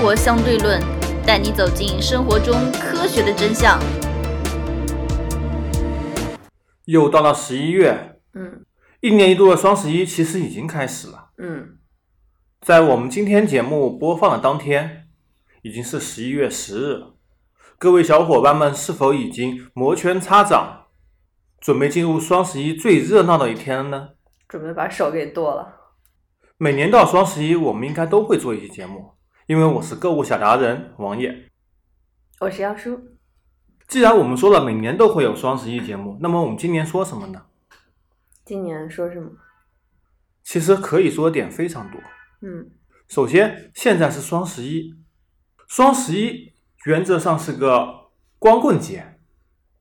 [0.00, 0.80] 活相对论》，
[1.26, 3.78] 带你走进生活中科学的真相。
[6.86, 8.64] 又到了十一月，嗯
[9.00, 11.32] 一年一度的双十一其实已经开始了。
[11.36, 11.76] 嗯，
[12.62, 15.08] 在我们今天节目播放的当天，
[15.60, 17.02] 已经是十一月十日。
[17.78, 20.86] 各位小伙伴们是否已经摩拳擦掌，
[21.60, 24.08] 准备进入双十一最热闹的一天了呢？
[24.48, 25.76] 准备把手给剁了。
[26.56, 29.12] 每年到双十一，我们应该都会做一期节目，
[29.50, 31.50] 因为我是购物小达人王爷。
[32.38, 33.00] 我是妖叔。
[33.88, 37.46] 既然我们说了每年都会有双十一节目，那么我们今年说什么呢？
[38.44, 39.32] 今年说什么？
[40.44, 42.00] 其实可以说的点非常多。
[42.42, 42.70] 嗯
[43.08, 44.94] 首先，现在是双十一，
[45.66, 46.52] 双十一
[46.84, 49.18] 原则上是个光棍节，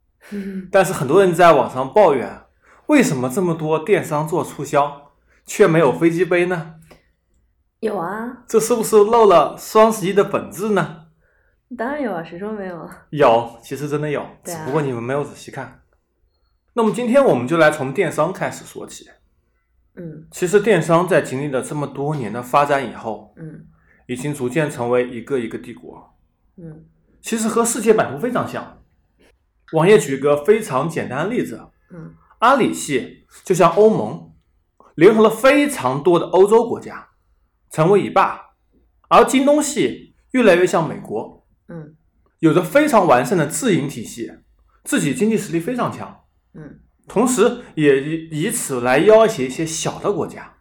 [0.71, 2.41] 但是很多人在网上抱怨，
[2.87, 5.11] 为什么这么多电商做促销，
[5.45, 6.78] 却没有飞机杯呢？
[7.79, 11.05] 有啊，这是不是漏了双十一的本质呢？
[11.77, 12.89] 当然有啊，谁说没有？
[13.11, 15.81] 有，其实真的有，啊只不过你们没有仔细看。
[16.73, 19.09] 那么今天我们就来从电商开始说起。
[19.95, 23.65] 嗯其实电商在经历了这么多年的发展以后，嗯
[24.07, 26.15] 已经逐渐成为一个一个帝国。
[26.57, 26.85] 嗯
[27.21, 28.77] 其实和世界版图非常像。
[29.73, 34.31] 网页举个非常简单的例子，嗯阿里系就像欧盟，
[34.95, 37.08] 联合了非常多的欧洲国家，
[37.71, 38.55] 成为一霸；
[39.09, 41.95] 而京东系越来越像美国，嗯
[42.39, 44.31] 有着非常完善的自营体系，
[44.83, 50.57] 自己经济实力非常强，嗯同时也以以此来要挟一些小的国家。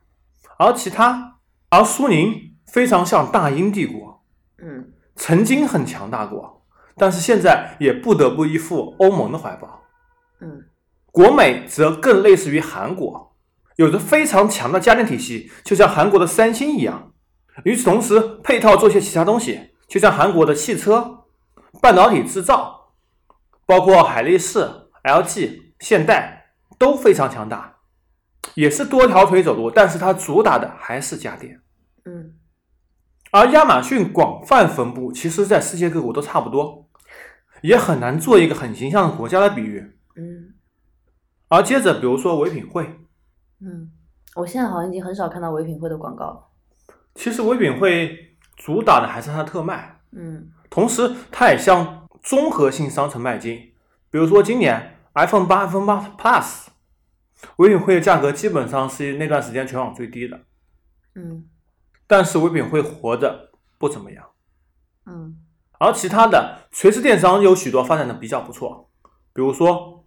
[0.59, 1.39] 而其他，
[1.71, 4.25] 而苏宁非常像大英帝国，
[4.63, 9.83] 嗯曾经很强大过，但是现在也不得不依附欧盟的怀抱。
[10.41, 10.65] 嗯
[11.11, 13.28] 国美则更类似于韩国，
[13.79, 17.13] 有着非常强的家电体系，就像韩国的三星一样。
[17.65, 21.27] 与此同时，配套做些其他东西，就像韩国的汽车、
[21.81, 22.93] 半导体制造，
[23.65, 24.69] 包括海力士、
[25.05, 27.77] LG、现代都非常强大，
[28.55, 31.61] 也是多条腿走路，但是它主打的还是家电。
[32.05, 32.35] 嗯
[33.31, 36.89] 而亚马逊广泛分布，其实在世界各国都差不多，
[37.63, 39.93] 也很难做一个很形象的国家的比喻。
[40.17, 40.55] 嗯
[41.49, 43.01] 而接着，比如说唯品会，
[43.61, 43.91] 嗯，
[44.35, 46.45] 我现在好像已经很少看到唯品会的广告了。
[47.15, 53.73] 其实唯品会主打的还是它的特卖，嗯同时它也向综合性商城迈进。
[54.11, 56.67] 比如说今年 iPhone 八、iPhone 八 Plus，
[57.57, 60.41] 唯品会的价格基本上是那段时间全网最低的，
[61.15, 61.49] 嗯
[62.07, 64.25] 但是唯品会活的不怎么样。
[65.07, 65.41] 嗯
[65.79, 68.91] 而其他的垂直电商有许多发展的比较不错，
[69.33, 70.05] 比如说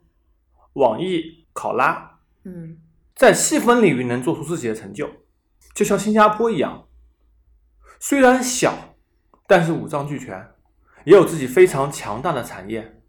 [0.74, 2.78] 网易、考拉，嗯
[3.22, 5.08] 在细分领域能做出自己的成就，
[5.76, 6.88] 就像新加坡一样，
[8.00, 8.96] 虽然小，
[9.48, 10.44] 但是五脏俱全，
[11.06, 13.00] 也有自己非常强大的产业。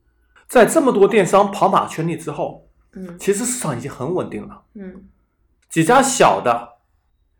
[0.46, 4.64] 在这么多电商跑马圈地之后，嗯其实市场已经很稳定了。
[4.74, 5.08] 嗯
[5.70, 6.68] 几家小的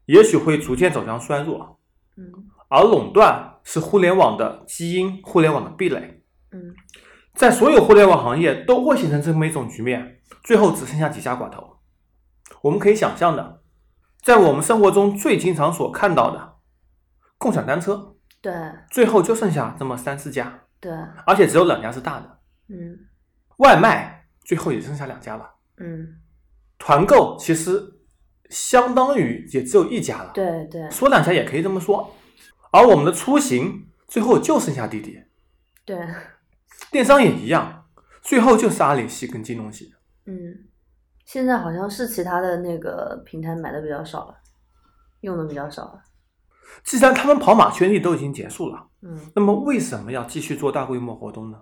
[0.06, 1.78] 也许会逐渐走向衰弱，
[2.16, 2.24] 嗯
[2.68, 6.22] 而垄断是互联网的基因，互联网的壁垒。
[6.52, 6.74] 嗯
[7.34, 11.71] 在所有互联网行业都会形成这么一种局面，最后只剩下几家寡头。
[12.62, 13.62] 我们可以想象的，
[14.22, 16.56] 在我们生活中最经常所看到的
[17.38, 18.52] 共享单车，对
[18.90, 20.92] 最后就剩下这么三四家，对
[21.26, 22.38] 而且只有两家是大的。
[22.68, 22.98] 嗯
[23.58, 26.20] 外卖最后也剩下两家了，嗯
[26.78, 27.80] 团购其实
[28.48, 30.30] 相当于也只有一家了。
[30.32, 32.14] 对对说两家也可以这么说。
[32.70, 35.22] 而我们的出行最后就剩下滴滴，
[35.84, 35.98] 对
[36.90, 37.86] 电商也一样，
[38.22, 39.92] 最后就是阿里系跟京东系。
[40.24, 40.34] 嗯，
[41.32, 44.34] 现在好像是其他的那个平台买的比较少了，
[45.22, 46.02] 用的比较少了。
[46.84, 51.58] 既然他们跑马圈地都已经结束了，嗯那么为什么要继续做大规模活动呢？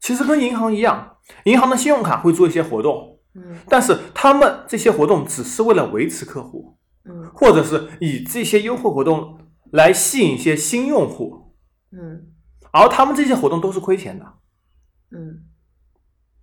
[0.00, 6.76] 其实跟银行一样，银行的信用卡会做一些活动，嗯但是他们这些活动只是为了维持客户，
[7.06, 11.54] 嗯或者是以这些优惠活动来吸引一些新用户，
[11.90, 12.34] 嗯
[12.70, 14.26] 而他们这些活动都是亏钱的。
[15.10, 15.46] 嗯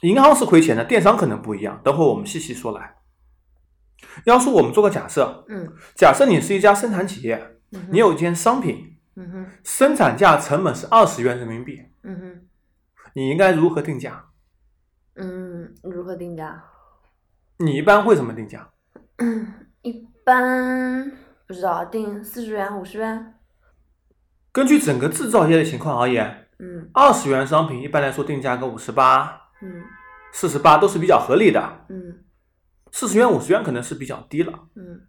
[0.02, 2.96] 银行是亏钱的，电商可能不一样，等会我们细细说来。
[4.26, 12.42] 要说我们做个假设，嗯假设你是一家生产企业，嗯，你有一件商品，嗯哼生产价成本是二十元人民币，嗯哼
[13.14, 14.26] 你应该如何定价？
[15.16, 16.64] 嗯，如何定价？
[17.58, 18.70] 你一般会怎么定价？
[19.18, 19.54] 嗯
[19.84, 21.12] 一般
[21.46, 23.36] 不知道，定四十元、五十元。
[24.52, 29.84] 根据整个制造业的情况而言，嗯二十元商品一般来说定价个五十八、嗯。
[30.32, 32.20] 四十八都是比较合理的，嗯。
[32.92, 34.54] 四十元、五十元可能是比较低了。
[34.76, 35.02] 嗯。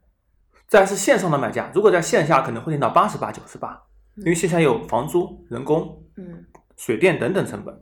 [0.67, 3.83] 再是线上的买家，如果在线下可能会定到八十八、九十八，
[4.17, 6.47] 因为线下有房租、人工、嗯。
[6.77, 7.75] 水电等等成本。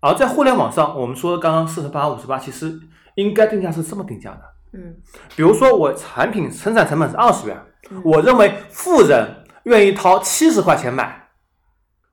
[0.00, 2.78] 而在互联网上，我们说刚刚四十八、五十八，其实
[3.16, 4.42] 应该定价是这么定价的。
[4.74, 4.96] 嗯。
[5.34, 7.60] 比如说我产品生产成本是二十元，
[7.90, 8.00] 嗯。
[8.04, 11.30] 我认为富人愿意掏七十块钱买，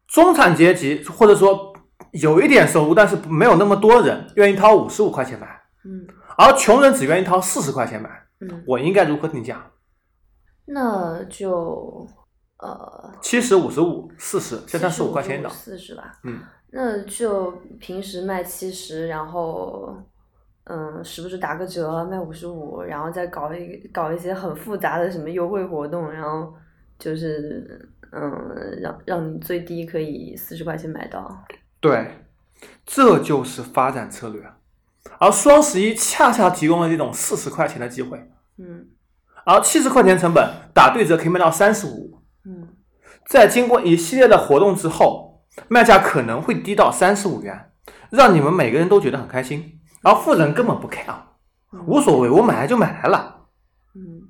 [0.08, 1.75] 中产阶级或者说
[2.22, 5.48] 有一点收入但是没有那么多人愿意掏五十五块钱买，
[5.84, 6.08] 嗯
[6.38, 8.10] 而穷人只愿意掏四十块钱买，
[8.42, 9.72] 嗯，我应该如何定价？
[10.66, 12.06] 那就
[12.58, 15.52] 呃七十、五十五、四十，现在十五块钱一档。
[15.52, 16.20] 四十吧。
[16.24, 16.40] 嗯，
[16.72, 19.96] 那就平时卖七十，然后
[20.66, 26.54] 嗯，时不时打个折卖五十五，然后再搞一搞一些很复杂的什么优惠活动，然后
[26.98, 31.46] 就是嗯，让让你最低可以四十块钱买到。
[31.88, 32.28] 对，
[32.84, 34.42] 这就是发展策略。
[35.20, 38.88] 而双十一恰恰提供了这种四十块钱的机会，嗯
[39.46, 42.24] 而七十块钱成本打对折可以卖到三十五。
[42.44, 42.70] 嗯
[43.28, 47.72] 在经过一系列的活动之后，卖价可能会低到三十五元，
[48.10, 49.80] 让你们每个人都觉得很开心。
[50.02, 51.16] 而富人根本不 care，
[51.86, 53.46] 无所谓，我买来就买来了。
[53.94, 54.30] 嗯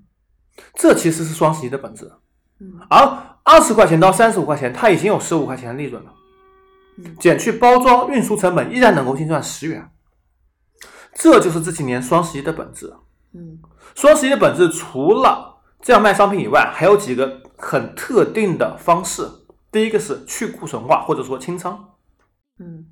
[0.73, 2.11] 这其实是双十一的本质。
[2.59, 2.99] 嗯而
[3.43, 6.24] 二十块钱到三十五块钱，它已经有十五块钱的利润了，嗯
[7.19, 9.91] 减去包装运输成本，依然能够净赚十元。
[11.13, 12.93] 这就是这几年双十一的本质。
[13.33, 13.59] 嗯
[13.93, 19.25] 双十一的本质除了这样卖商品以外，还有几个很特定的方式。
[19.71, 21.93] 第一个是去库存化，或者说清仓。
[22.59, 22.87] 嗯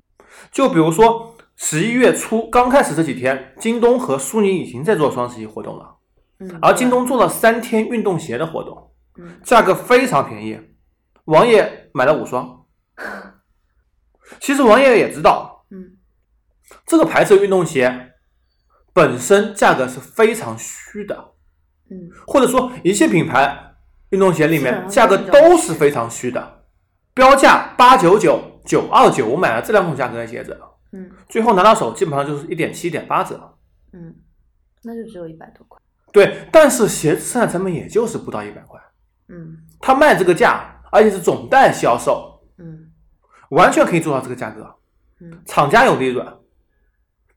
[0.50, 5.96] 就比如说十一月初刚开始这几天，京东和苏宁已经在做双十一活动了，
[6.40, 10.58] 嗯，而京东做了三天运动鞋的活动，嗯价格非常便宜，
[11.24, 12.64] 王爷买了五双。
[14.40, 15.96] 其实王爷也知道，嗯。
[16.86, 18.12] 这个牌子的运动鞋
[18.92, 21.32] 本身价格是非常虚的，
[21.90, 22.10] 嗯。
[22.26, 23.74] 或者说一切品牌
[24.10, 26.64] 运动鞋里面价格都是非常虚的，
[27.12, 30.58] 标价八九九、九二九，我买了这两种价格的鞋子，
[30.92, 31.10] 嗯。
[31.28, 33.56] 最后拿到手基本上就是一点七、一点八折。
[33.92, 34.14] 嗯，
[34.82, 35.80] 那就只有一百多块。
[36.12, 38.80] 对，但是鞋子生产成本也就是不到一百块，
[39.28, 39.58] 嗯。
[39.80, 42.33] 他卖这个价，而且是总代销售，嗯
[43.54, 44.74] 完全可以做到这个价格。
[45.20, 46.26] 嗯厂家有利润，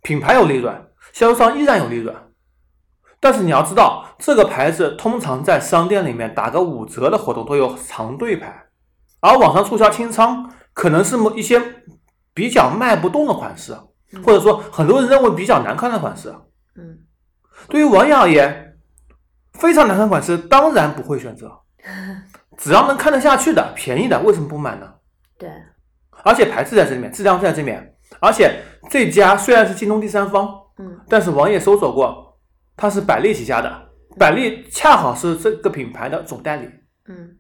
[0.02, 0.74] 品牌有利润，
[1.14, 2.16] 销售商依然有利润。
[3.20, 8.68] 但是你要知道，这个牌子通常在商店里面打个五折的活动都有长队排，
[9.22, 11.62] 而网上促销清仓可能是某一些
[12.34, 13.76] 比较卖不动的款式，
[14.12, 16.34] 嗯或者说很多人认为比较难看的款式。
[16.76, 17.00] 嗯
[17.70, 18.78] 对于网友而言，
[19.54, 21.52] 非常难看款式当然不会选择，
[22.58, 24.94] 只要能看得下去的、便宜的，为什么不买呢？
[25.40, 25.50] 对，
[26.24, 31.00] 而且牌子在这里面，质量在这里面，而且这家虽然是京东第三方，嗯。
[31.08, 32.38] 但是网页搜索过，
[32.76, 36.68] 它是百丽旗下的，百丽恰好是这个品牌的总代理，
[37.08, 37.38] 嗯。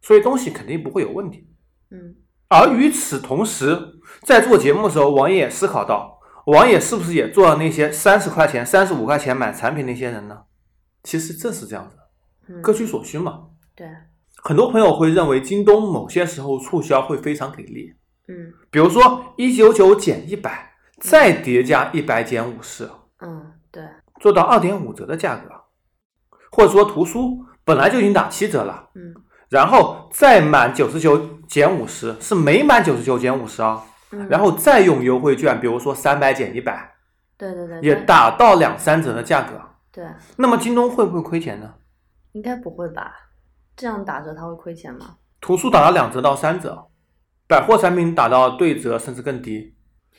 [0.00, 1.48] 所以东西肯定不会有问题。
[1.90, 2.14] 嗯。
[2.48, 3.78] 而与此同时，
[4.22, 10.36] 在做节目的时候，王爷也思考到，王爷是不是也做了那些三十块钱、三十五块钱买产品那些人呢？
[11.02, 11.96] 其实正是这样子，
[12.48, 13.44] 嗯，各取所需嘛。
[13.76, 13.86] 对，
[14.42, 17.94] 很多朋友会认为京东某些时候促销会非常给力，
[18.30, 22.88] 嗯比如说一九九减一百，再叠加一百减五十，
[23.20, 23.82] 嗯对，
[24.20, 25.50] 做到二点五折的价格，
[26.50, 29.14] 或者说图书本来就已经打七折了，嗯
[29.48, 31.18] 然后再满九十九
[31.48, 33.82] 减五十，是没满九十九减五十啊，
[34.12, 36.94] 嗯，然后再用优惠券，比如说三百减一百，
[37.36, 39.60] 对对对，也打到两三折的价格。
[39.90, 40.06] 对，
[40.36, 41.74] 那么京东会不会亏钱呢？
[42.30, 43.12] 应该不会吧？
[43.74, 45.16] 这样打折他会亏钱吗？
[45.40, 46.86] 图书打了两折到三折，
[47.50, 49.74] 百货产品打到对折甚至更低，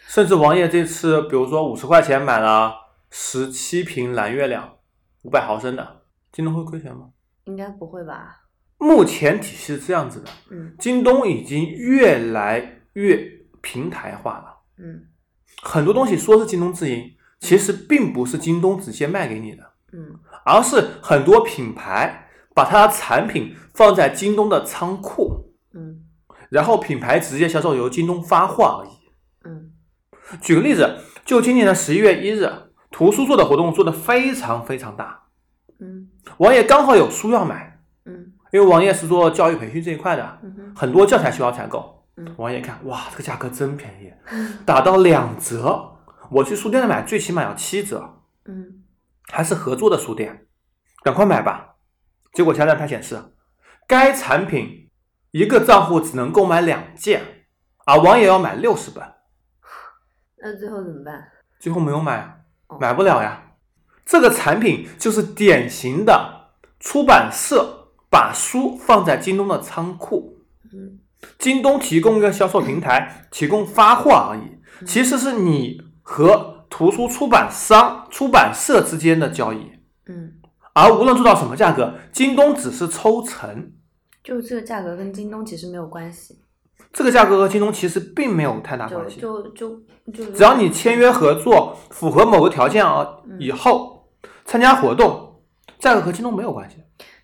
[0.06, 2.74] 甚至王爷这次比如说五十块钱买了
[3.10, 4.70] 十七瓶蓝月亮，
[5.22, 6.02] 五百毫升的，
[6.34, 7.08] 京东会亏钱吗？
[7.46, 8.42] 应该不会吧？
[8.78, 13.18] 目前体系是这样子的，嗯京东已经越来越
[13.62, 15.06] 平台化了，嗯
[15.62, 26.01] 很多东西说是京东自营，其实并不是京东直接卖给你的，嗯而是很多品牌把它的产品放在京东的仓库，嗯
[26.52, 28.92] 然后品牌直接销售由京东发货而已。
[29.46, 29.72] 嗯
[30.42, 32.48] 举个例子，就今年的十一月一日，
[32.92, 35.24] 图书做的活动做得非常非常大，
[35.80, 42.06] 嗯王爷刚好有书要买，嗯因为王爷是做教育培训这一块的，嗯很多教材需要采购。
[42.18, 44.12] 嗯王爷看，哇，这个价格真便宜，
[44.66, 45.98] 打到两折，
[46.30, 48.84] 我去书店买最起码要七折，嗯
[49.32, 50.46] 还是合作的书店，
[51.04, 51.76] 赶快买吧。
[52.34, 53.18] 结果销量它显示，
[53.88, 54.81] 该产品
[55.32, 57.22] 一个账户只能购买两件，
[57.86, 59.04] 而王爷要买六十本，
[60.38, 61.30] 那最后怎么办？
[61.60, 62.44] 最后没有买
[62.80, 63.54] 买不了呀。
[64.06, 70.38] 这个产品就是典型的出版社把书放在京东的仓库，
[70.74, 71.00] 嗯
[71.38, 79.72] 京东提供一个销售平台，提供发货而已，其实是你和图书出版商、出版社之间的交易。
[80.08, 80.34] 嗯，
[80.74, 83.72] 而无论做到什么价格，京东只是抽成，
[84.24, 86.40] 就这个价格跟京东其实没有关系，
[86.94, 89.20] 这个价格和京东其实并没有太大关系。
[89.20, 89.82] 就就
[90.14, 93.08] 就只要你签约合作，符合某个条件啊，
[93.40, 94.12] 以后
[94.46, 95.42] 参加活动，
[95.80, 96.78] 价格和京东没有关系。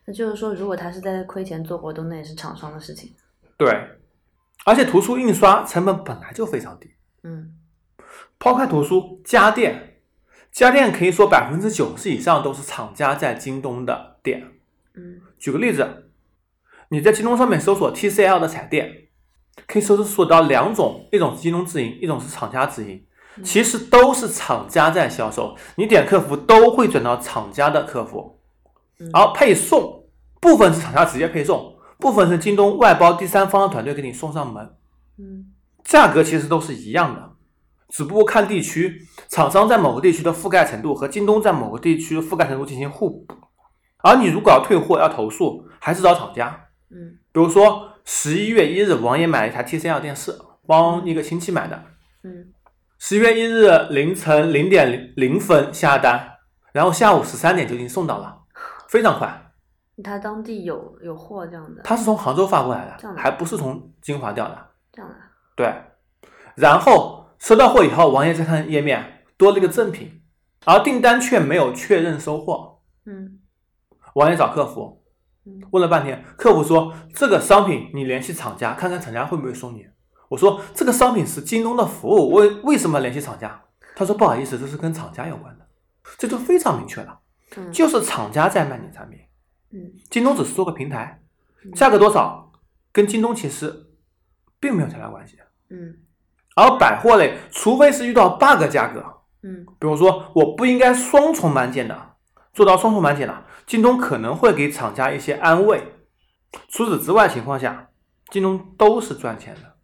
[0.05, 3.11] 那就是说，如果他是在亏钱做活动，那也是厂商的事情。
[3.57, 3.69] 对，
[4.65, 6.89] 而且图书印刷成本本来就非常低。
[7.23, 7.53] 嗯
[8.39, 9.99] 抛开图书，家电，
[10.51, 14.47] 家电可以说百分之九十以上都是厂家在京东的店。
[14.95, 16.06] 嗯举个例子，
[16.89, 19.09] 你在京东上面搜索 TCL 的彩电，
[19.67, 23.03] 可以搜索到两种，一种是京东自营，一种是厂家自营，
[23.43, 28.39] 其实都是厂家在销售，你点客服都会转到厂家的客服，
[28.99, 30.05] 嗯而配送
[30.39, 34.75] 部分是厂家直接配送，部分是京东外包第三方的团队给你送上门，
[35.17, 35.47] 嗯
[35.83, 37.31] 价格其实都是一样的，
[37.89, 43.27] 只不过看地区，厂商在某个地区的覆盖程度和京东在某个地区的覆盖程度进行互补。
[44.03, 46.66] 而你如果要退货要投诉，还是找厂家。
[46.89, 50.33] 嗯比如说十一月一日，王爷买了一台 TCL 电视，
[50.65, 51.83] 帮一个亲戚买的。
[52.23, 52.53] 嗯
[52.97, 56.37] 十一月一日凌晨零点零零分下单，
[56.71, 58.39] 然后下午十三点就已经送到了，
[58.89, 59.51] 非常快。
[60.03, 64.67] 他当地有有货这样的，他是从杭州发过来的，这样的还不是从金华调的。
[64.91, 65.15] 这样的，
[65.55, 65.73] 对，
[66.55, 70.21] 然后收到货以后，王爷再看页面多了一个赠品，
[70.65, 72.79] 而订单却没有确认收货。
[73.05, 73.39] 嗯
[74.15, 75.06] 王爷找客服嗯，
[75.71, 79.85] 问了半天，客服说这个商品你联系厂家看看厂家会不会送你。
[80.29, 83.61] 我说这个商品是京东的服务，为为什么联系厂家？
[83.95, 85.65] 他说不好意思，这是跟厂家有关的，
[86.17, 87.19] 这就非常明确了，
[87.55, 87.71] 嗯。
[87.71, 89.19] 就是厂家在卖你产品，
[89.71, 89.91] 嗯。
[90.09, 91.19] 京东只是做个平台，
[91.65, 91.71] 嗯。
[91.71, 92.51] 价格多少
[92.91, 93.87] 跟京东其实
[94.59, 95.37] 并没有太大关系。
[95.69, 95.95] 嗯。
[96.55, 99.03] 而百货类，除非是遇到 bug 价格，
[99.43, 99.65] 嗯。
[99.79, 102.15] 比如说我不应该双重满减的，
[102.53, 105.83] 做到双重满减了，京东可能会给厂家一些安慰。
[106.69, 107.89] 除此之外情况下，
[108.29, 109.75] 京东都是赚钱的。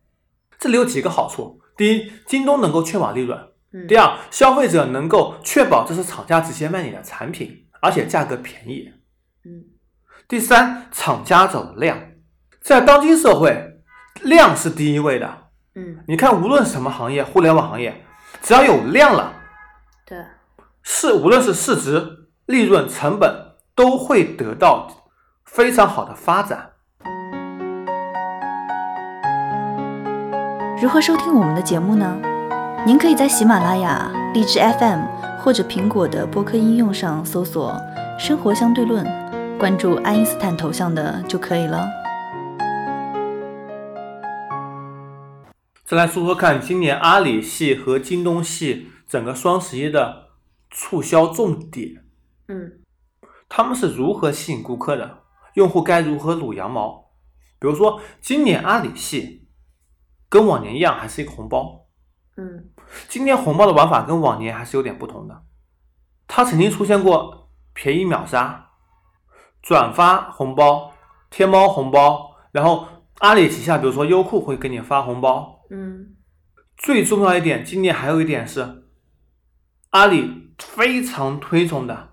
[0.58, 3.38] 这里有几个好处：第一，京东能够确保利润；
[3.74, 8.90] 嗯，第二，消费者能够确保这是厂家直接卖你的产品，而且价格便宜；
[9.44, 9.66] 嗯
[10.30, 12.00] 第三，厂家走量。
[12.62, 13.82] 在当今社会，
[14.22, 15.50] 量是第一位的。
[15.76, 18.06] 嗯你看，无论什么行业，互联网行业，
[18.42, 19.34] 只要有量了，
[20.06, 20.18] 对，
[20.82, 23.43] 是无论是市值、利润、成本，
[23.76, 24.88] 都会得到
[25.46, 26.72] 非常好的发展。
[30.82, 32.20] 如何收听我们的节目呢？
[32.86, 35.06] 您可以在喜马拉雅、荔枝 FM
[35.40, 37.80] 或者苹果的播客应用上搜索
[38.20, 39.06] “生活相对论”，
[39.58, 41.88] 关注爱因斯坦头像的就可以了。
[45.86, 50.30] 再来说说看，今年阿里系和京东系整个双十一的
[50.70, 52.04] 促销重点，
[52.50, 52.83] 嗯
[53.56, 55.26] 他们是如何吸引顾客的？
[55.54, 57.12] 用户该如何撸羊毛？
[57.60, 59.48] 比如说，今年阿里系
[60.28, 61.86] 跟往年一样，还是一个红包。
[62.36, 62.72] 嗯
[63.08, 65.44] 今年红包的玩法跟往年还是有点不同的。
[66.28, 68.72] 它曾经出现过便宜秒杀、
[69.62, 70.92] 转发红包、
[71.30, 72.88] 天猫红包，然后
[73.20, 75.60] 阿里旗下，比如说优酷会给你发红包。
[75.70, 76.16] 嗯
[76.76, 78.86] 最重要一点，今年还有一点是，
[79.92, 82.13] 阿里非常推崇的，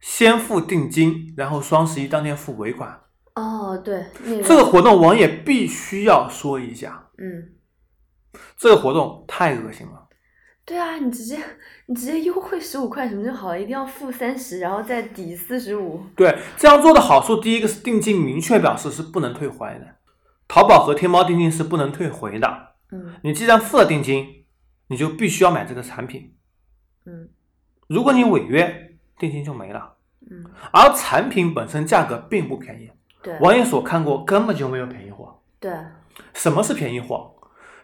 [0.00, 3.00] 先付定金，然后双十一当天付尾款。
[3.34, 7.52] 哦对，那个这个活动王也必须要说一下，嗯
[8.56, 10.08] 这个活动太恶心了。
[10.64, 11.38] 对啊，你直接
[11.86, 16.02] 你直接优惠十五块什么就好了，一定要付三十，然后再抵四十五。
[16.14, 19.96] 对，这样做的好处，第一个是定金明确表示是不能退还的，
[20.46, 22.74] 淘宝和天猫定金是不能退回的。
[22.90, 24.44] 嗯你既然付了定金，
[24.88, 26.34] 你就必须要买这个产品。
[27.06, 27.30] 嗯
[27.86, 28.87] 如果你违约，
[29.18, 29.94] 定金就没了。
[30.30, 32.90] 嗯，而产品本身价格并不便宜，
[33.22, 35.40] 对网友所看过根本就没有便宜货。
[35.58, 35.72] 对，
[36.34, 37.34] 什么是便宜货？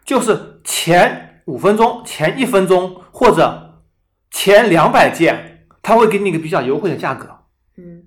[0.04, 3.82] 就是前五分钟、前一分钟或者
[4.30, 7.38] 前两百件，他会给你一个比较优惠的价格。
[7.76, 8.04] 嗯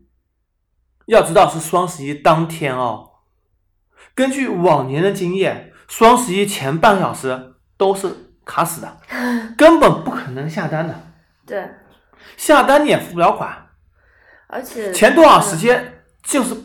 [1.08, 3.12] 要知道是双十一当天哦。
[4.14, 8.98] 根据往年的经验，双十一前半个小时都是卡死的，
[9.58, 10.94] 根本不可能下单的。
[11.46, 11.70] 对，
[12.36, 13.70] 下单你也付不了款，
[14.48, 16.56] 而且前多少时间就是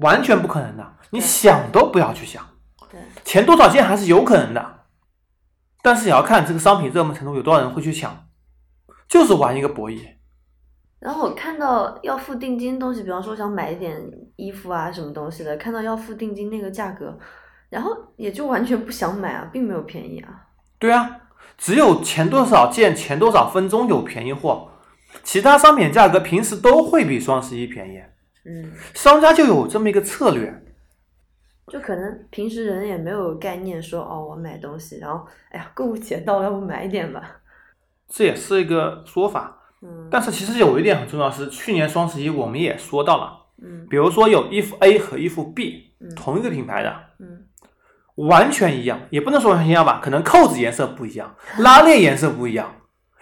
[0.00, 2.42] 完全不可能的，你想都不要去想。
[2.90, 4.80] 对，前多少件还是有可能的，
[5.82, 8.26] 但是也要看这个商品热门程度有多少人会去抢，
[9.08, 10.00] 就是玩一个博弈。
[10.98, 14.00] 然后我看到要付定金东西，比方说想买一点
[14.36, 17.18] 衣服啊什么东西的，看到要付定金那个价格，
[17.68, 20.30] 然后也就完全不想买啊，并没有便宜啊。
[20.78, 21.20] 对啊，
[21.58, 24.70] 只有前多少件、前多少分钟有便宜货，
[25.24, 28.00] 其他商品价格平时都会比双十一便宜。
[28.44, 30.62] 嗯，商家就有这么一个策略，
[31.68, 37.22] 就可能平时人也没有概念说哦，我买东西，然后哎呀，购物节到了，要不买一点吧。
[38.06, 39.58] 这也是一个说法。
[39.82, 40.08] 嗯。
[40.10, 43.86] 但是其实有一点很重要是，去年双十一我们也说到了，嗯。
[43.88, 46.14] 比如说有衣服 A 和衣服 B 嗯。
[46.14, 47.46] 同一个品牌的，嗯。
[48.16, 52.72] 完全一样，也不能说完全一样吧，可能扣子颜色不一样，拉链颜色不一样，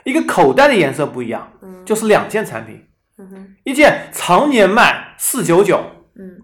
[0.05, 2.87] 一个口袋的颜色不一样，嗯，就是两件产品，
[3.19, 3.57] 嗯哼。
[3.65, 5.81] 一件常年卖四九九，
[6.17, 6.39] 嗯。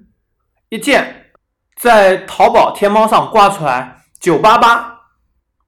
[0.68, 1.32] 一件
[1.80, 4.98] 在淘宝、天猫上挂出来九八八，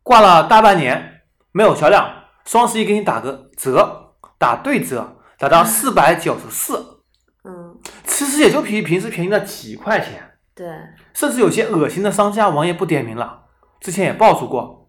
[0.02, 2.08] 挂了大半年没有销量，
[2.44, 7.00] 双十一给你打个折，打对折，打到四百九十四，
[7.44, 10.68] 嗯，其实也就比平时便宜了几块钱，对，
[11.14, 13.44] 甚至有些恶心的商家，王爷不点名了，
[13.80, 14.79] 之前也爆出过，嗯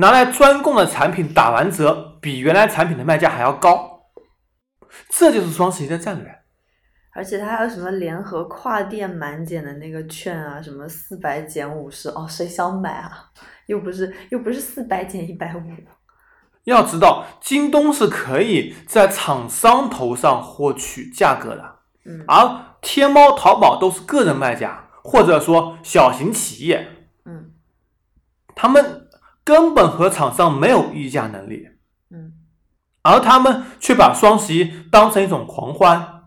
[0.00, 4.08] 拿来专供的产品打完折，比原来产品的卖价还要高，
[5.10, 6.38] 这就是双十一的战略。
[7.12, 13.26] 而且它还有什么联合跨店满减的那个券啊，什么四百减五十，哦，谁想买啊？
[13.66, 15.60] 又不是又不是四百减一百五，
[16.64, 21.76] 要知道，京东是可以在厂商头上获取价格的，
[22.06, 22.24] 嗯。
[22.26, 26.86] 而天猫、淘宝都是个人卖家，或者说小型企业，
[27.26, 27.50] 嗯。
[28.54, 28.99] 他们
[29.50, 31.68] 根本和厂商没有议价能力，
[32.10, 32.34] 嗯。
[33.02, 36.22] 而他们却把双十一当成一种狂欢，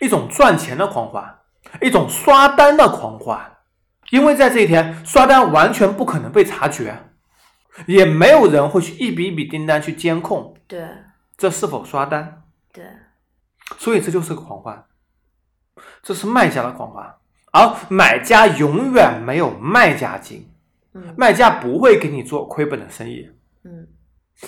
[0.00, 1.38] 一种赚钱的狂欢，
[1.82, 3.56] 一种刷单的狂欢。
[4.10, 6.96] 因为在这一天，刷单完全不可能被察觉，
[7.86, 10.88] 也没有人会去一笔一笔订单去监控对。
[11.36, 12.44] 这是否刷单。
[12.72, 12.84] 对，
[13.76, 14.84] 所以这就是个狂欢，
[16.00, 17.16] 这是卖家的狂欢，
[17.52, 20.48] 而买家永远没有卖家精，
[21.06, 23.28] 嗯卖家不会给你做亏本的生意。
[23.64, 23.86] 嗯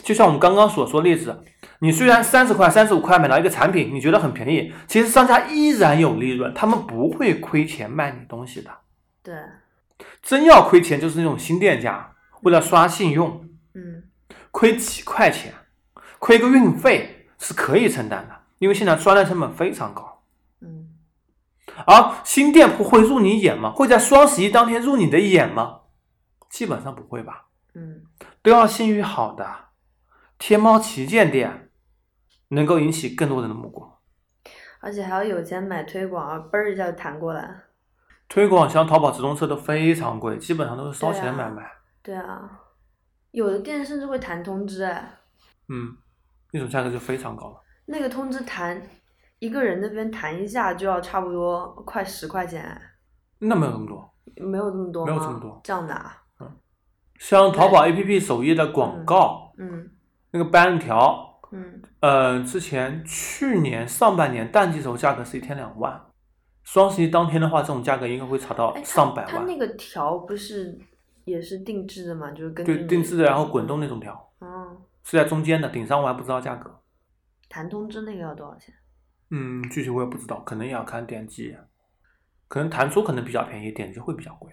[0.05, 1.43] 就像我们刚刚所说的例子，
[1.81, 8.71] 你虽然三十块、三十五块买到一个产品，你觉得很便宜，其实商家依然有利润，他们不会亏钱卖你东西的。
[9.21, 9.35] 对，
[10.23, 14.05] 真要亏钱，就是那种新店家为了刷信用，嗯
[14.53, 15.53] 亏几块钱，
[16.21, 20.23] 亏个运费是可以承担的，因为现在刷单成本非常高。
[20.61, 20.87] 嗯
[21.85, 23.73] 而新店铺会入你眼吗？
[23.73, 25.80] 会在双十一当天入你的眼吗？
[26.51, 28.03] 基本上不会吧，嗯
[28.43, 29.47] 都要信誉好的
[30.37, 31.71] 天猫旗舰店，
[32.49, 33.91] 能够引起更多人的目光。
[34.81, 37.63] 而且还要有钱买推广啊，嘣儿一下就弹过来。
[38.29, 41.71] 推广像淘宝直通车都非常贵，基本上都是烧钱买卖。
[42.03, 42.61] 对啊，
[43.31, 45.19] 有的店甚至会弹通知哎，
[45.69, 45.97] 嗯，
[46.53, 47.61] 那种价格就非常高了。
[47.87, 48.81] 那个通知弹
[49.39, 52.81] 一个人那边弹一下就要差不多快十块钱哎，
[53.39, 55.05] 那没有那么多，没有这么多？
[55.05, 56.23] 没有这么多这样的啊？
[57.21, 59.91] 像淘宝 APP 首页的广告，嗯
[60.31, 66.01] 那个单条，嗯呃，之前去年上半年淡季时候价格是一天两万，
[66.65, 69.33] 双十一当天的话，这种价格应该会炒到哎，上百万。
[69.33, 70.79] 它它那个条不是
[71.27, 72.31] 也是定制的嘛？
[72.31, 76.75] 就是跟对，定制的，然后滚动那种条，嗯，是在中间的，顶上我还不知道价格。
[77.51, 78.75] 弹通知那个要多少钱？
[79.31, 81.55] 嗯，具体我也不知道，可能也要看点击，
[82.49, 84.51] 可能弹出可能比较便宜，点击会比较贵。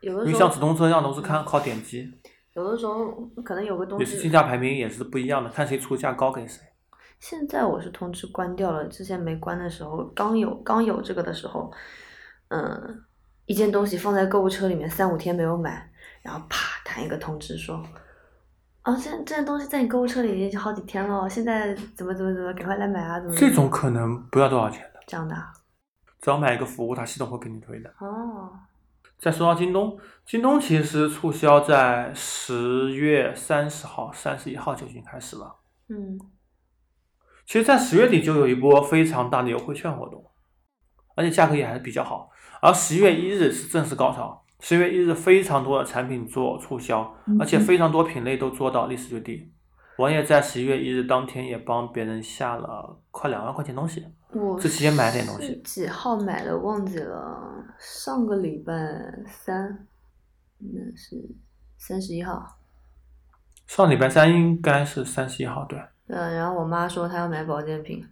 [0.00, 2.10] 有的时候因为像直通车一样都是看靠点击，
[2.54, 3.10] 有的时候
[3.44, 6.62] 可能有个东也是竞西，价排名也是不一样的，看谁出价高给谁。
[7.18, 11.70] 现在我是通知关掉了，之前没关的时候，刚有刚有这个的时候，
[12.48, 13.04] 嗯，
[13.44, 17.76] 一件东西放在购物车里面三五天没有买，然后啪弹一个通知说，
[18.84, 25.52] 哦，这这件东西在你购物车里已经好几天了，现在怎么怎么怎么，赶快来买啊，怎么这种可能不要多少钱的，这样的啊？
[26.22, 27.90] 只要买一个服务，它系统会给你推的。
[27.98, 28.50] 哦，
[29.20, 35.56] 再说到京东，京东其实促销在十月三十号、三十一号就已经开始了。
[35.88, 36.18] 嗯
[37.44, 40.24] 其实，在十月底就有一波非常大的优惠券活动，
[41.16, 42.30] 而且价格也还是比较好。
[42.62, 49.52] 而十月一日是正式高潮，十月一日非常多的产品做促销，而且非常多品类都做到历史最低。
[50.00, 57.38] 王爷在十一月一日当天也帮别人下了快两万块钱东西，我这期间买点东西几号买的忘记了，
[57.78, 58.72] 上个礼拜
[59.26, 59.86] 三，
[60.58, 61.16] 那是
[61.76, 62.56] 三十一号。
[63.66, 65.78] 上礼拜三应该是三十一号，对。
[66.06, 68.02] 嗯，然后我妈说她要买保健品，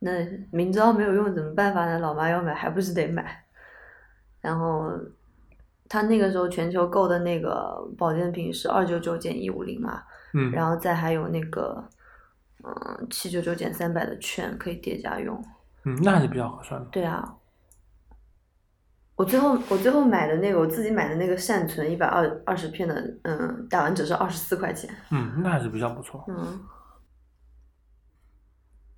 [0.00, 0.10] 那
[0.52, 1.98] 明知道没有用怎么办法呢？
[1.98, 3.44] 老妈要买还不是得买。
[4.42, 4.90] 然后
[5.90, 11.84] 她那个时候全球购的那个保健品是二九九减一五零嘛，嗯，然后再还有那个
[12.62, 15.44] 嗯七九九减三百的券可以叠加用。
[15.82, 16.86] 嗯，那还是比较合算的。
[16.92, 17.36] 对啊，
[19.16, 24.88] 我最后我最后买的那个我自己买的那个善存一百二二十片的，嗯，打完折是二十四块钱。
[25.10, 26.24] 嗯，那还是比较不错。
[26.28, 26.60] 嗯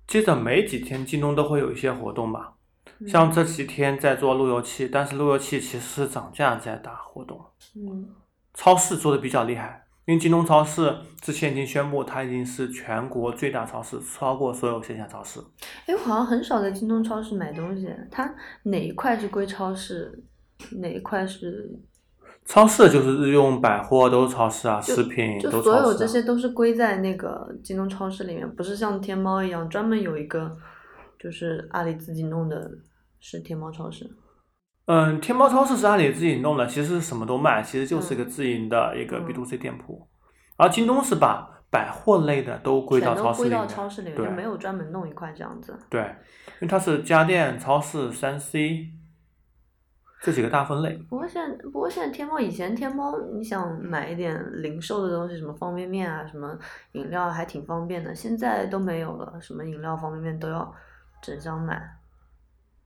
[0.05, 2.62] 接着没几天，京东都会有一些活动吧，嗯
[3.07, 7.39] 像这几天在做路由器，但是路由器其实是涨价在打活动。
[7.75, 8.07] 嗯
[8.53, 15.39] 超市做的比较厉害，因为京东超市之前已经宣布，它已经是全国最大超市，超过所有线下超市。
[15.87, 18.31] 哎，我好像很少在京东超市买东西，它
[18.63, 20.23] 哪一块是归超市，
[20.73, 21.67] 哪一块是
[22.45, 25.87] 超市就是日用百货都是超市啊，食品就所都超市、啊。
[25.87, 30.55] 有这些都是归在那个京东超市里面，不是像天猫一样专门有一个，
[31.17, 32.69] 就是阿里自己弄的，
[33.23, 34.05] 是天猫超市。
[34.85, 40.05] 嗯，天猫超市是阿里自己弄的，其实什么都卖，其实就是一个自营的一个嗯 B to C 店铺。
[40.57, 45.73] 而京东是把百货类的都归到超市里面，超市里面，对就没有专门弄一块这样子。
[45.89, 48.89] 对，因为它是家电、超市、三 C
[50.21, 50.93] 这几个大分类。
[51.09, 56.59] 不过现在，不过现在天猫以前天猫，你想买一点零售的东西，什么方便面啊，什么
[56.91, 60.69] 饮料还挺方便的，现在都没有了，什么饮料、方便面都要
[61.21, 61.81] 整箱买，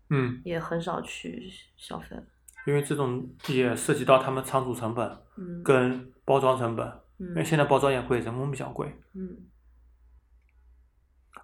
[0.09, 2.23] 嗯，也很少去消费了。
[2.65, 5.63] 因为这种也涉及到他们仓储成本嗯。
[5.63, 6.85] 跟包装成本，
[7.17, 7.45] 因为嗯。
[7.45, 8.93] 现在包装也贵，人工比较贵。
[9.13, 9.37] 嗯。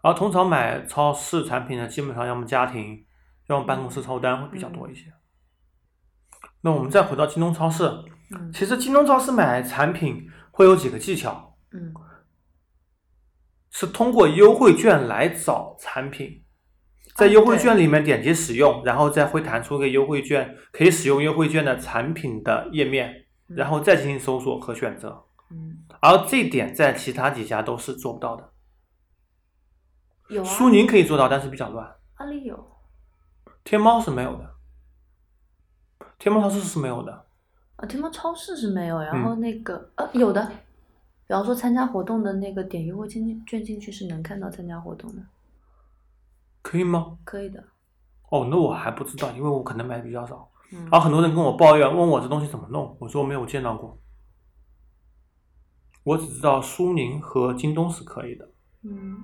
[0.02, 3.06] 而通常买超市产品呢，基本上要么家庭，
[3.47, 5.13] 要么办公室凑单会比较多一些。
[6.62, 7.84] 那我们再回到京东超市，
[8.32, 8.52] 嗯。
[8.52, 11.93] 其实京东超市买产品会有几个技巧，嗯。
[13.69, 16.42] 是通过优惠券来找产品，
[17.15, 25.23] 在啊优惠券里面点击使用，然后再会弹出一个优惠券，可以使用优惠券的产品的页面，嗯然后再进行搜索和选择。
[25.52, 28.49] 嗯，而这点在其他几家都是做不到的。
[30.30, 31.95] 有啊，苏宁可以做到，但是比较乱。
[32.15, 32.71] 阿里有，
[33.63, 34.56] 天猫是没有的，
[36.17, 37.26] 天猫超市是没有的。
[37.76, 40.45] 啊，天猫超市是没有，然嗯后那个、呃有的，
[41.28, 45.21] 比方说参加活动的那个点优惠券券进去是能看到参加活动的，
[46.63, 47.19] 可以吗？
[47.23, 47.63] 可以的。
[48.32, 50.49] 哦，那我还不知道，因为我可能买的比较少。
[50.71, 54.02] 嗯然后很多人跟我抱怨，问我这东西怎么弄，我说我没有见到过。
[56.04, 58.49] 我只知道苏宁和京东是可以的。
[58.82, 59.23] 嗯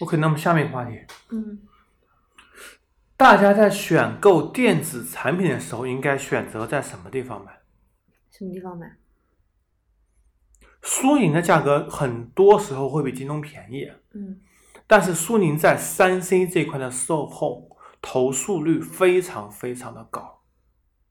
[0.00, 0.98] OK，那么下面一个话题，
[1.30, 1.60] 嗯
[3.16, 7.60] 大家在选购电子产品的时候，应该选择在什么地方买？
[8.32, 8.96] 什么地方买？
[10.82, 14.40] 苏宁的价格很多时候会比京东便宜，嗯
[14.92, 20.42] 但是苏宁在三 C 这块的售后投诉率非常非常的高，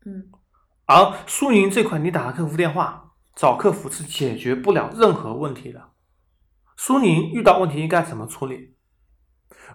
[0.05, 0.29] 嗯
[0.85, 5.93] 而苏宁这块你打客服电话找客服是解决不了任何问题的。
[6.77, 8.75] 苏宁遇到问题应该怎么处理？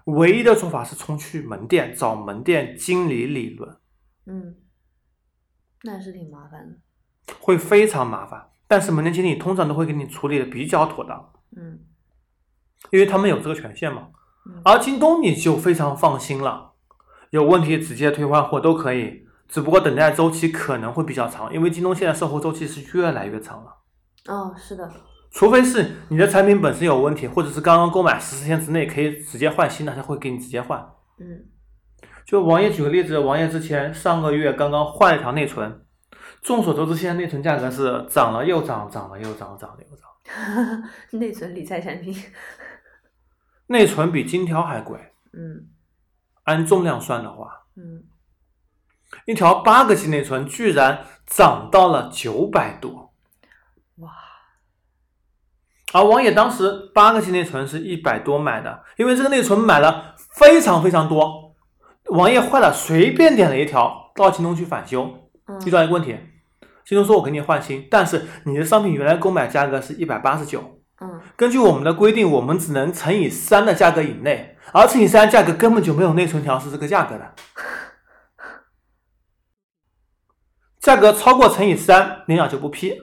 [0.05, 3.77] 唯一的做法是冲去门店找门店经理理论，
[4.25, 4.55] 嗯，
[5.83, 7.33] 那还是挺麻烦的。
[7.41, 8.51] 会非常麻烦。
[8.69, 11.79] 但是门店经理通常都会给你处理的比较妥当，嗯
[12.91, 14.07] 因为他们有这个权限嘛。
[14.45, 16.71] 嗯而京东你就非常放心了，
[17.31, 23.75] 有问题直接退换货都可以，只不过等待周期可能会比较长，因为京东现在售后周期是越来越长了。
[24.27, 24.89] 哦，是的，
[25.31, 30.79] 除非是你的产品本身有问题，或者是刚刚购买十四天之内可以直接换新的，他会给你直接换。
[31.19, 31.45] 嗯
[32.25, 35.81] 就王爷举个例子，王爷之前上个月刚刚换了一条内存，
[36.41, 40.83] 众所周知，现在内存价格是涨了又涨，涨了又涨，涨了又涨，
[41.19, 42.13] 内存理财产品。
[43.67, 44.99] 内存比金条还贵。
[45.33, 45.67] 嗯
[46.43, 48.03] 按重量算的话，嗯
[49.25, 53.13] 一条八个 G 内存居然涨到了九百多。
[53.97, 54.11] 哇，
[55.93, 61.55] 而王野当时八个 G 内存是一百多买的，因为这个内存买了非常非常多，
[62.05, 66.17] 王爷坏了，随便点了一条，到京东去返修，嗯遇到一个问题，
[66.85, 77.35] 京东说我给你换新，但是你的商品原来购买价格是一百八十九，嗯根据我们的规定，我们只能乘以三的价格以内，而乘以三价格根本就没有内存条是这个价格的，
[80.79, 82.99] 价格超过乘以三，领导就不批。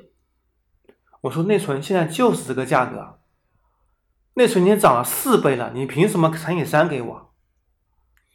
[1.22, 3.20] 我说内存现在就是这个价格，
[4.34, 7.34] 内存已经涨了四倍了，你凭什么乘以三给我？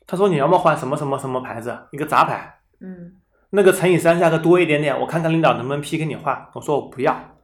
[0.07, 3.17] 他说你要么换什么什么什么牌子，一个杂牌，嗯
[3.51, 6.49] 那个乘以三价格多一点点，我看看领导能不能批给你换。
[6.53, 7.38] 我说我不要，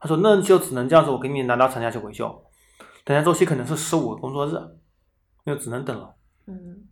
[0.00, 2.44] 他说那就只能这样子，我给你拿到厂家去维修，
[3.04, 4.52] 等下周期可能是十五个工作日，
[5.44, 6.14] 那就只能等了。
[6.46, 6.84] 嗯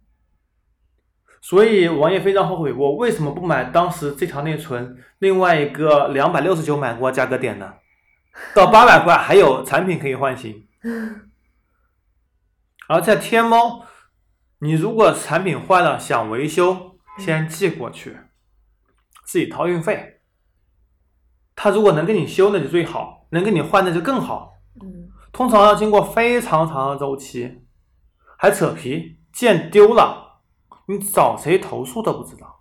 [1.42, 7.75] 所以王爷非常后悔，我为什么不买当时这条内存另外一个两百六十九买过价格点呢？
[8.53, 10.66] 到八百块还有产品可以换新。
[12.88, 13.85] 而在天猫，
[14.59, 18.16] 你如果产品坏了想维修，先寄过去，
[19.25, 20.15] 自己掏运费。
[21.57, 24.53] 他如果能给你修，那就最好；能给你换，那就更好。
[24.81, 27.61] 嗯通常要经过非常长的周期，
[28.38, 30.40] 还扯皮，件丢了，
[30.87, 32.61] 你找谁投诉都不知道。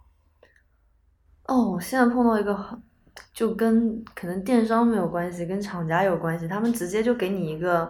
[1.47, 2.83] 哦，我现在碰到一个很，
[3.33, 7.89] 就跟可能电商没有关系，跟厂家有关系，他们直接就给你一个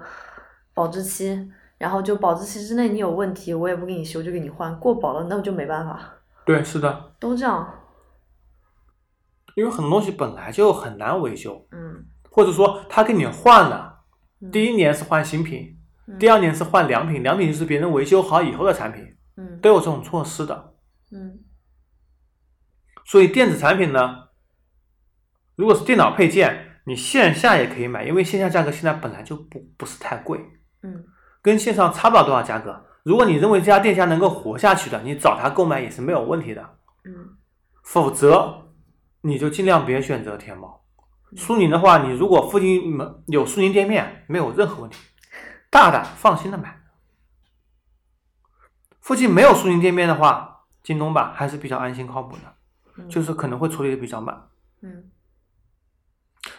[0.76, 6.00] 保质期，然后就保质期之内你有问题，我也不给你修，就给你换，过保了那我就没办法，
[6.46, 7.68] 对，是的，都这样。
[9.56, 14.02] 因为很多东西本来就很难维修，嗯或者说他给你换了，
[14.41, 15.76] 嗯第一年是换新品，
[16.08, 19.04] 嗯第二年是换良品，良品就是别人维修好以后的产品，
[19.38, 20.76] 嗯都有这种措施的。
[21.12, 21.39] 嗯
[23.06, 24.30] 所以电子产品呢，
[25.56, 30.39] 如果是电脑配件，你线下也可以买，因为线下价格现在本来就不不是太贵，
[30.84, 31.06] 嗯
[31.41, 32.86] 跟线上差不了多少价格。
[33.04, 36.62] 如果你认为这家店家能够活下去的，你找他购买也是没有问题的。
[37.06, 37.38] 嗯
[37.84, 38.64] 否则，
[39.25, 40.85] 你就尽量别选择天猫。
[41.35, 44.99] 苏宁的话，你如果附近门有苏宁店面，没有任何问题，
[45.71, 46.79] 大胆放心的买。
[49.01, 52.55] 附近没有苏宁店面的话，京东吧还是比较安心靠谱的，
[52.97, 54.49] 嗯，就是可能会处理的比较慢。
[54.81, 55.09] 嗯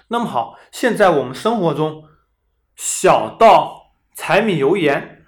[0.08, 2.08] 那么好，现在我们生活中，
[2.74, 5.24] 小到柴米油盐，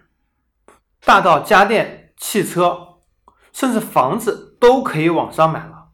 [1.04, 2.98] 大到家电、汽车，
[3.52, 5.90] 甚至房子都可以网上买了。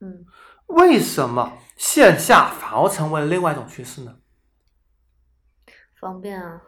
[0.00, 0.24] 嗯
[0.70, 4.16] 为什么线下反而成为了另外一种趋势呢？
[5.98, 6.62] 方便啊。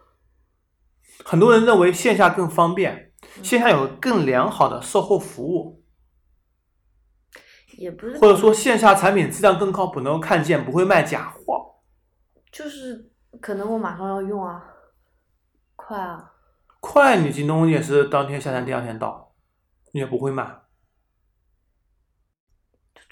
[1.24, 3.12] 很多人认为线下更方便，
[3.42, 5.84] 线下有更良好的售后服务，
[7.76, 11.80] 也不是，或者说线下产品质量更靠谱，能够看见，不会卖假货。
[12.50, 13.10] 就是
[13.40, 14.64] 可能我马上要用啊，
[15.76, 16.32] 快啊，
[16.80, 19.34] 快，你京东也是当天下单，第二天到，
[19.92, 20.61] 你也不会慢。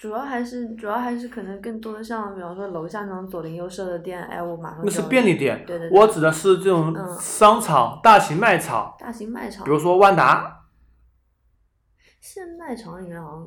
[0.00, 10.64] 主要还是主要还是可能更多的像比方说楼下那种左邻右舍的店，哎，我马上那是便利店，对对对我指的是这种嗯商场、大型卖场，大型卖场，比如说万达，
[12.18, 13.46] 现卖场里面好像，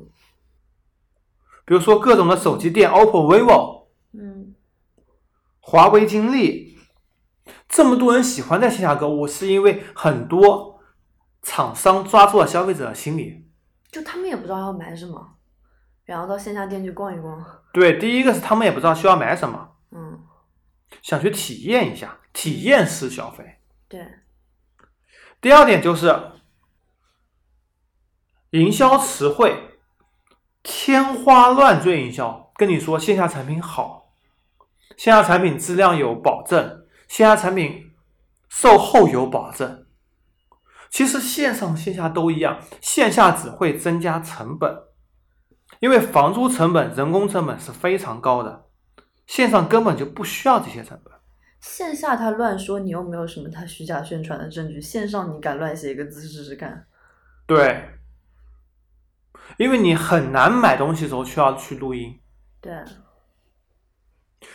[1.64, 4.54] 比如说各种的手机店，OPPO、vivo、嗯
[5.58, 6.78] 华为、金立，
[7.68, 10.78] 这么多人喜欢在线下购物，是因为很多
[11.42, 13.44] 厂商抓住了消费者的心理。
[13.90, 15.36] 就他们也不知道要买什么，
[16.04, 20.20] 然后到线下店去逛一逛，对，第一个是他们也不知道需要买什么，嗯，
[21.02, 23.58] 想去体验一下，体验式消费。
[23.88, 24.06] 对，
[25.40, 26.14] 第二点就是
[28.50, 29.78] 营销词汇
[30.62, 34.12] 天花乱坠营销，跟你说线下产品好，
[34.96, 37.92] 线下产品质量有保证，线下产品
[38.48, 39.86] 售后有保证。
[40.90, 44.72] 其实线上线下都一样，线下只会增加成本，
[45.80, 48.66] 因为房租成本、人工成本是非常高的，
[49.26, 51.12] 线上根本就不需要这些成本。
[51.60, 56.86] 线下他乱说，你又没有什么他虚假宣传的证据，线上你敢乱写一个字试试看？
[57.46, 57.88] 对，
[59.56, 62.20] 因为你很难买东西的时候需要去录音，
[62.60, 62.72] 对，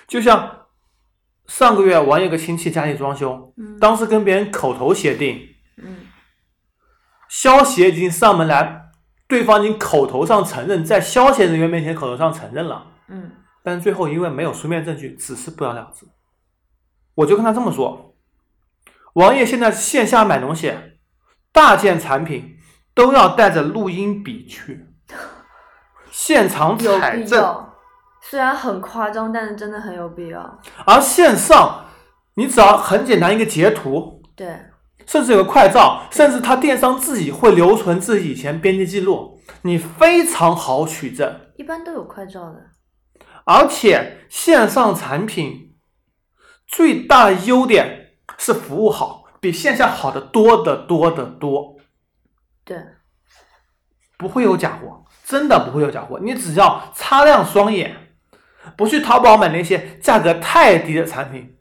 [0.08, 0.68] 就像
[1.48, 5.98] 上个月我有个亲戚家里装修，嗯当时跟别人口头协定，嗯
[7.28, 8.89] 消协已经上门来，
[9.30, 13.32] 对方已经口头上承认，在消遣人员面前口头上承认了，嗯
[13.64, 16.06] 但是最后因为没有书面证据，只是不了了之。
[17.14, 18.16] 我就跟他这么说，
[19.14, 20.74] 王爷现在线下买东西，
[21.52, 22.58] 大件产品
[22.96, 24.88] 都要带着录音笔去，
[26.10, 27.66] 现场有采证。
[28.22, 30.60] 虽然很夸张，但是真的很有必要。
[30.86, 31.86] 而线上，
[32.36, 34.60] 你只要很简单一个截图，对，
[35.10, 41.36] 甚至有个快照，甚至他电商自己会留存自己以前编辑记录，你非常好取证。
[41.58, 42.68] 一般都有快照的。
[43.44, 45.76] 而且线上产品
[46.68, 51.78] 最大的优点是服务好，比线下好的多得多得多，
[52.64, 52.78] 对，
[54.16, 56.20] 不会有假货，真的不会有假货。
[56.20, 58.14] 你只要擦亮双眼，
[58.78, 61.58] 不去淘宝买那些价格太低的产品，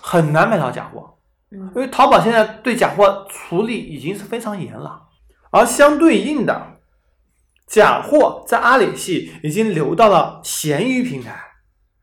[0.00, 1.18] 很难买到假货。
[1.52, 5.02] 嗯因为淘宝现在对假货处理已经是非常严了，
[5.50, 6.78] 而相对应的，
[7.66, 11.38] 假货在阿里系已经流到了闲鱼平台，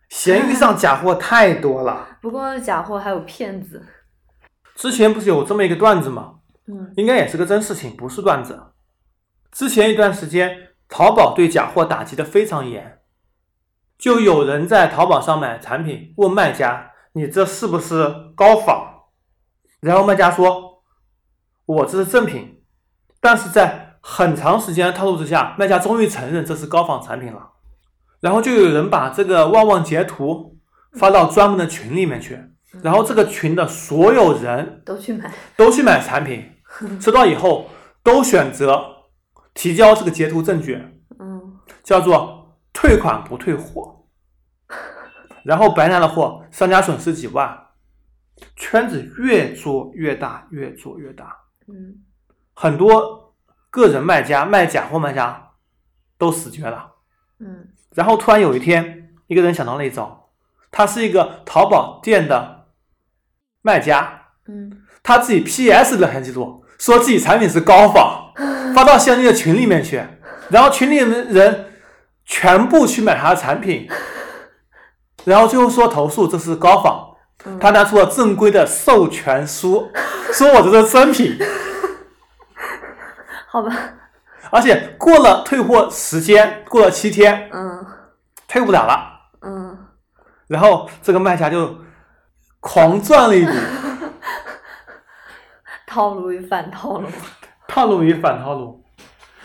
[0.10, 2.18] 闲鱼上假货太多了。
[2.22, 3.86] 不过假货还有骗子。
[4.76, 6.36] 之前不是有这么一个段子吗？
[6.68, 8.62] 嗯应该也是个真事情，不是段子。
[9.52, 10.56] 之前一段时间，
[10.88, 13.00] 淘宝对假货打击的非常严，
[13.98, 18.98] 就有人在淘宝上买产品，问卖家：“你这是不是高仿？”
[19.80, 20.84] 然后卖家说
[21.66, 22.62] ：“我这是正品，
[23.20, 27.52] 但是在很长时间的套路之下，卖家终于承认这是高仿产品了，
[28.20, 30.58] 然后就有人把这个旺旺截图
[30.94, 32.40] 发到专门的群里面去，
[32.82, 36.44] 然后这个群的所有人都去买，都去买产品，
[37.00, 37.70] 收到以后
[38.04, 38.84] 都选择
[39.54, 40.76] 提交这个截图证据，
[41.20, 41.58] 嗯。
[41.82, 44.06] 叫做退款不退货，
[45.44, 47.58] 然后白拿的货，商家损失几万，
[48.56, 51.36] 圈子越做越大，越做越大，
[51.68, 51.96] 嗯
[52.54, 53.34] 很多
[53.70, 55.52] 个人卖家卖假货卖家
[56.18, 56.92] 都死绝了。
[57.40, 60.30] 嗯然后突然有一天，一个人想到了一招，
[60.72, 62.68] 他是一个淘宝店的
[63.62, 68.34] 卖家，嗯他自己 PS 聊天记录，说自己产品是高仿，
[68.76, 70.04] 发到相应的群里面去，
[70.50, 71.72] 然后群里的人
[72.26, 73.90] 全部去买他的产品，
[75.26, 77.09] 然后最后说投诉这是高仿，嗯，
[77.60, 79.92] 他拿出了正规的授权书，
[80.34, 81.38] 说我这是真品，
[83.48, 83.72] 好吧，
[84.52, 87.86] 而且过了退货时间，过了七天嗯。
[88.52, 89.78] 退不了了，嗯，
[90.48, 91.78] 然后这个卖家就
[92.60, 93.52] 狂赚了一笔，
[95.86, 97.08] 套路与反套路，
[97.68, 98.84] 套路与反套路。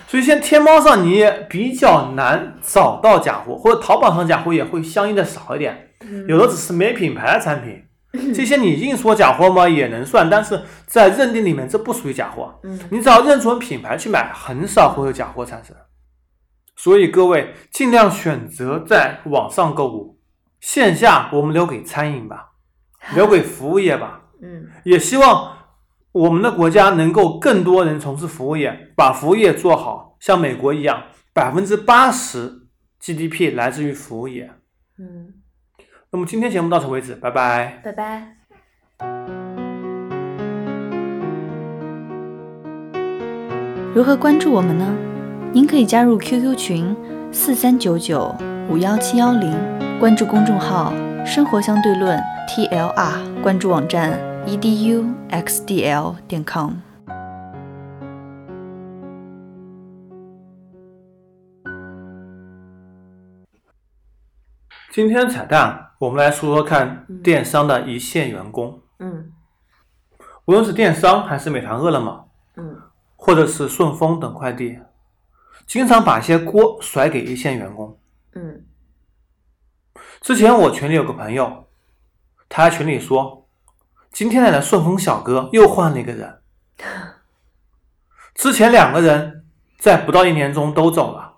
[0.08, 5.83] 所以现在天猫上你也比较难找到假货，或者淘宝上假货也会相应的少一点，嗯
[6.28, 7.82] 有的只是没品牌的产品。
[8.32, 12.60] 这些你硬说假货嘛也能算，但是在认定里面这不属于假货。
[12.62, 15.74] 嗯你只要认准品牌去买，很少会有假货产生。
[16.76, 20.20] 所以各位尽量选择在网上购物，
[20.60, 22.52] 线下我们留给餐饮吧，
[23.16, 24.20] 留给服务业吧。
[24.40, 25.56] 嗯也希望
[26.12, 32.68] 我们的国家能够更多人从事服务业，把服务业做好，像美国一样，百分之八十
[33.00, 34.52] GDP 来自于服务业。
[34.98, 35.34] 嗯，
[36.14, 37.80] 那么今天节目到此为止，拜拜。
[37.82, 38.22] 拜拜。
[43.92, 44.94] 如何关注我们呢？
[45.52, 46.96] 您可以加入 QQ 群
[47.32, 48.32] 四三九九
[48.70, 49.58] 五幺七幺零，
[49.98, 50.92] 关注公众号
[51.26, 52.16] “生活相对论
[52.48, 56.74] ”TLR，关注网站 eduxdl 点 com。
[64.92, 69.32] 今天彩蛋，我们来说说看电商的一线员工，嗯。
[70.46, 72.80] 无论是电商还是美团、饿了么，嗯。
[73.16, 74.78] 或者是顺丰等快递，
[75.66, 77.98] 经常把一些锅甩给一线员工。
[78.34, 78.64] 嗯。
[80.20, 81.68] 之前我群里有个朋友，
[82.48, 83.48] 他在群里说，
[84.12, 86.42] 今天来的顺丰小哥又换了一个人，
[88.34, 89.46] 之前两个人
[89.78, 91.36] 在不到一年中都走了，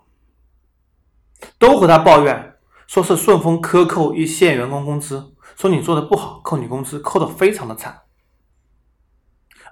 [1.57, 2.56] 都和他抱怨，
[2.87, 8.01] 说是顺丰克扣一线员工工资，说你做的不好，扣你工资，扣的非常的惨。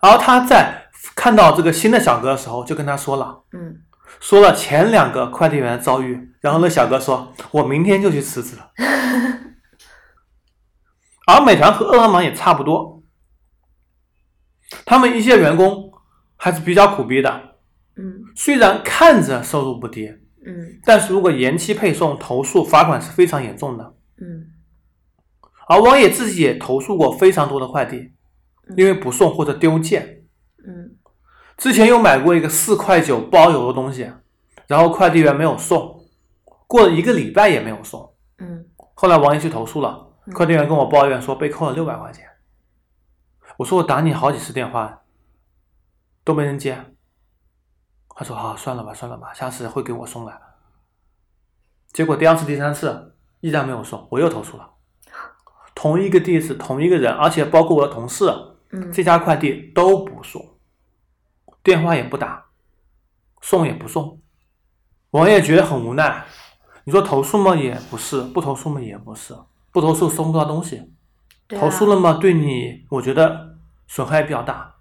[0.01, 3.81] 而他在看到这个新的小哥的时候，就跟他说了，嗯
[4.19, 8.71] 说了前两个快递员的遭遇，然后那小哥说：“我明天就去辞职了。”
[11.25, 13.01] 而美团和饿了么也差不多，
[14.85, 15.91] 他们一些员工
[16.35, 17.55] 还是比较苦逼的，
[17.97, 20.07] 嗯虽然看着收入不低，
[20.45, 23.95] 嗯但是如果延期配送，投诉罚款是非常严重的。
[24.17, 24.51] 嗯
[25.67, 28.13] 而王野自己也投诉过非常多的快递，
[28.77, 30.23] 因为不送或者丢件。
[30.65, 30.95] 嗯
[31.57, 34.11] 之前又买过一个四块九包邮的东西，
[34.67, 36.05] 然后快递员没有送，
[36.67, 38.13] 过了一个礼拜也没有送。
[38.37, 42.25] 嗯后来王爷去投诉了，嗯快递员跟我抱怨说被扣了六百块钱。
[43.57, 45.01] 我说我打你好几次电话，
[46.23, 46.77] 都没人接。
[48.15, 50.39] 他说好、算了吧，算了吧，下次会给我送来。
[51.91, 54.71] 结果第二次、第三次依然没有送，我又投诉了。
[55.75, 58.25] 同一个地址，同一个人，而且包括我的同事，
[58.71, 60.57] 嗯这家快递都不送，
[61.61, 62.45] 电话也不打，
[63.41, 64.21] 送也不送。
[65.11, 66.25] 王爷觉得很无奈。
[66.85, 67.55] 你说投诉吗？
[67.55, 68.79] 也不是；不投诉吗？
[68.79, 69.35] 也不是。
[69.71, 70.77] 不投诉送不到东西，
[71.49, 72.13] 啊投诉了嘛？
[72.13, 73.57] 对你，我觉得
[73.87, 74.74] 损害比较大。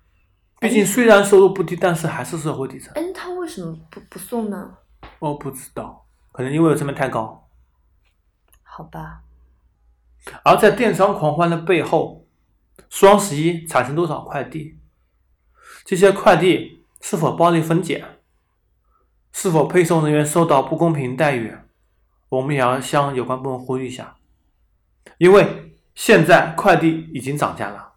[0.65, 2.91] 毕竟虽然收入不低，但是还是社会底层。
[2.95, 4.79] 哎，他为什么不不送呢？
[5.19, 7.47] 我不知道，可能因为成本太高。
[8.62, 9.21] 好吧，
[10.43, 12.27] 而在电商狂欢的背后，
[12.89, 14.81] 双十一产生多少快递？
[15.85, 18.03] 这些快递是否暴力分拣？
[19.33, 21.55] 是否配送人员受到不公平待遇？
[22.31, 24.17] 我们也要向有关部门呼吁一下，
[25.19, 27.93] 因为现在快递已经涨价了，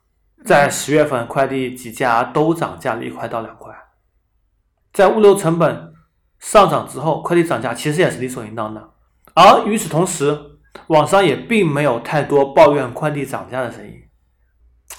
[0.47, 3.75] 在十月份快递几家都涨价了一块到两块，
[4.93, 5.93] 在物流成本
[6.39, 8.91] 上涨之后，快递涨价其实也是理所应当的。
[9.35, 10.39] 而与此同时，
[10.87, 13.93] 网上也并没有太多抱怨快递涨价的声音。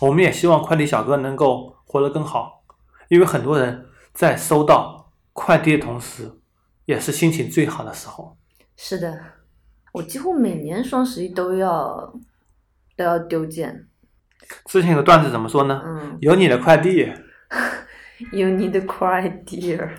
[0.00, 2.62] 我们也希望快递小哥能够活得更好，
[3.08, 6.30] 因为很多人在收到快递的同时，
[6.84, 8.36] 也是心情最好的时候。
[8.76, 9.18] 是的，
[9.92, 12.12] 我几乎每年双十一都要
[12.94, 13.87] 都要丢件。
[14.66, 15.82] 之前有个段子怎么说呢？
[15.86, 17.12] 嗯有你的快递，
[18.32, 19.90] 有你的快递儿。